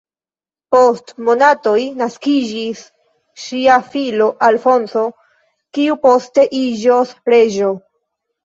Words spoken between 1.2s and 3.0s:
monatoj naskiĝis